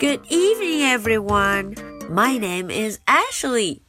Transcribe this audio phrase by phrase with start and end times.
[0.00, 1.76] Good evening, everyone.
[2.08, 3.82] My name is Ashley.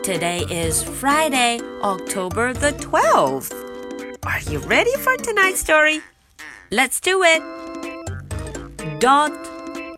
[0.00, 3.52] Today is Friday, October the 12th.
[4.22, 6.02] Are you ready for tonight's story?
[6.70, 7.42] Let's do it.
[9.00, 9.32] Dot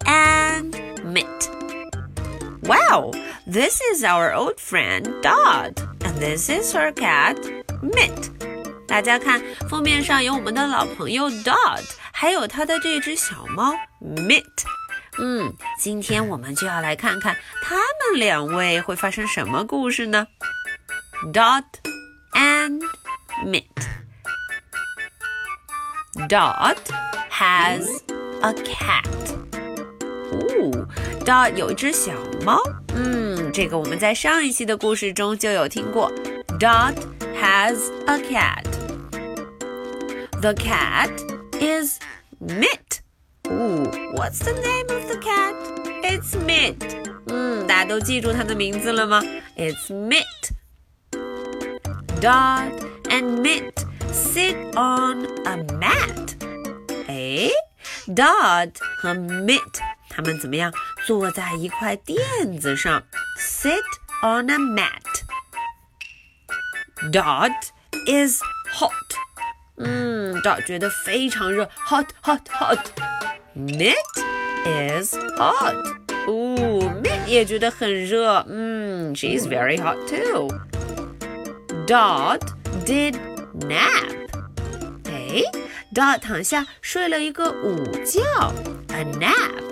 [0.06, 0.74] and
[1.04, 1.50] Mit.
[2.62, 3.12] Wow,
[3.46, 7.36] this is our old friend Dot, and this is her cat
[7.82, 8.30] Mit.
[8.88, 14.64] 大家看，封面上有我们的老朋友 Dot，还有他的这只小猫 Mit。
[15.18, 20.26] 嗯，今天我们就要来看看他们两位会发生什么故事呢
[21.32, 21.64] ？Dot
[22.32, 22.80] and
[23.44, 23.66] Mint.
[26.28, 26.76] Dot
[27.30, 27.86] has
[28.40, 29.04] a cat.
[30.30, 30.88] 哦
[31.24, 32.12] ，Dot 有一只小
[32.44, 32.58] 猫。
[32.94, 36.10] 嗯，这个我们在上一期的故事中就有听过。
[36.58, 36.94] Dot
[37.38, 38.64] has a cat.
[40.40, 41.10] The cat
[41.60, 41.98] is
[42.40, 42.81] Mit.
[43.61, 45.55] Ooh, what's the name of the cat?
[46.03, 46.97] It's Mitt.
[47.27, 49.21] 嗯，大家都记住它的名字了吗？
[49.55, 50.51] It's Mitt.
[52.19, 52.71] Dot
[53.09, 56.35] and Mitt sit on a mat.
[57.07, 57.49] 哎，
[58.07, 60.73] Dot 和 Mitt 他们怎么样？
[61.05, 63.03] 坐在一块垫子上，
[63.37, 63.83] sit
[64.21, 65.01] on a mat.
[67.11, 67.69] Dot
[68.07, 68.41] is
[68.73, 68.91] hot.
[69.77, 72.79] 嗯，Dot 觉得非常热，hot hot hot。
[73.54, 73.94] Mit
[74.64, 75.74] is hot.
[76.26, 78.44] Ooh, Mit 也觉得很热。
[78.48, 80.48] 嗯，She's mm, very hot too.
[81.86, 82.40] Dot
[82.86, 83.16] did
[83.60, 84.08] nap.
[85.04, 85.42] 哎
[85.94, 88.22] ，Dot 躺下睡了一个午觉
[88.88, 89.62] ，a nap.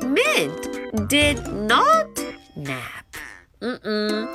[0.00, 2.08] Mit did not
[2.56, 3.04] nap.
[3.60, 4.26] 嗯嗯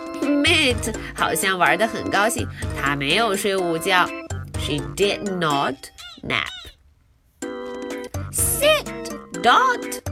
[0.43, 2.47] ，Mint 好像玩得很高兴，
[2.79, 4.05] 她没有睡午觉。
[4.59, 5.75] She did not
[6.21, 6.62] nap
[9.42, 10.02] Sit, Dot.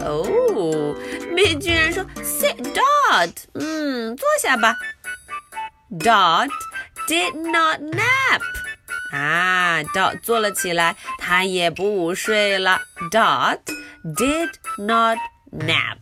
[0.00, 0.94] 哦，
[1.34, 3.32] Mitt 居然说 Sit, Dot.
[3.54, 4.76] 嗯，坐下吧。
[5.90, 6.48] Dot
[7.08, 8.42] did not nap.
[9.12, 12.80] 啊，Dot 坐了起来，他也不午睡了。
[13.10, 13.60] Dot
[14.04, 15.18] did not
[15.52, 15.98] nap.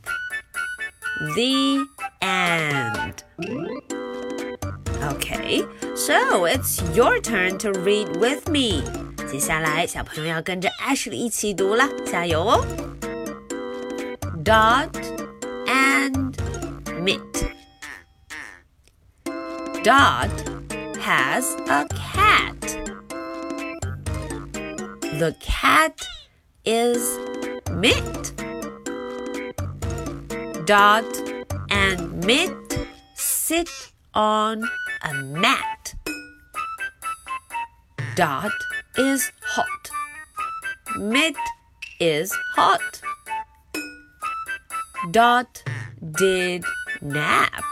[1.35, 1.87] The
[2.21, 3.23] end.
[5.03, 8.83] Okay, so it's your turn to read with me.
[9.30, 12.66] 接下来，小朋友要跟着 Ashley 一起读了，加油哦
[14.44, 14.90] ！Dot
[15.66, 16.34] and
[17.02, 17.22] Mit.
[19.84, 20.30] Dot
[21.02, 22.56] has a cat.
[25.20, 25.94] The cat
[26.64, 27.20] is
[27.72, 28.34] Mit.
[30.66, 31.06] Dot
[31.70, 33.70] and Mit sit
[34.14, 34.62] on
[35.02, 35.96] a mat.
[38.16, 38.52] Dot
[38.98, 39.90] is hot.
[40.98, 41.36] Mit
[42.00, 43.02] is hot.
[45.12, 45.64] Dot
[46.18, 46.64] did
[47.02, 47.64] nap.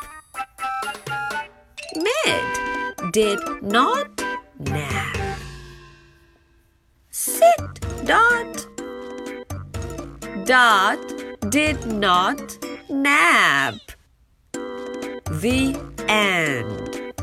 [1.95, 4.23] Mit did not
[4.59, 5.17] nap.
[7.09, 8.67] Sit, Dot.
[10.45, 10.99] Dot
[11.49, 12.57] did not
[12.89, 13.75] nap.
[15.31, 15.75] The
[16.07, 17.13] end.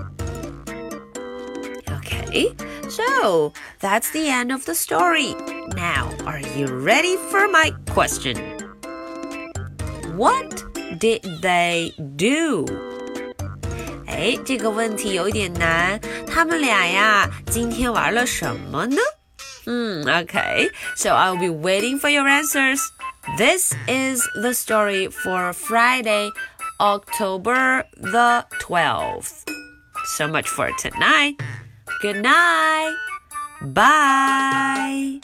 [1.88, 2.54] Okay,
[2.91, 5.35] so that's the end of the story.
[5.75, 8.37] Now, are you ready for my question?
[10.15, 10.63] What
[10.99, 12.65] did they do?
[14.07, 15.99] 哎，这个问题有一点难。
[16.25, 18.97] 他们俩呀，今天玩了什么呢？
[19.65, 22.79] 嗯，Okay, so I'll be waiting for your answers.
[23.37, 26.31] This is the story for Friday,
[26.79, 29.43] October the 12th.
[30.15, 31.35] So much for tonight.
[32.02, 32.96] Good night.
[33.62, 35.20] Bye.